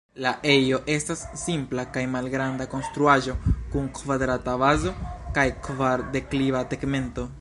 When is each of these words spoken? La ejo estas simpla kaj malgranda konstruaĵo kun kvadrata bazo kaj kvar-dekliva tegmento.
La 0.25 0.29
ejo 0.51 0.77
estas 0.93 1.19
simpla 1.41 1.83
kaj 1.97 2.03
malgranda 2.13 2.67
konstruaĵo 2.71 3.35
kun 3.75 3.93
kvadrata 3.99 4.57
bazo 4.65 4.95
kaj 5.37 5.45
kvar-dekliva 5.69 6.65
tegmento. 6.75 7.29